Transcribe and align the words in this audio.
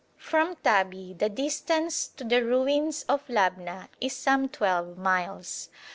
From 0.17 0.55
Tabi 0.55 1.13
the 1.13 1.29
distance 1.29 2.07
to 2.17 2.23
the 2.23 2.43
ruins 2.43 3.03
of 3.07 3.27
Labna 3.27 3.87
is 3.99 4.15
some 4.17 4.49
twelve 4.49 4.97
miles. 4.97 5.69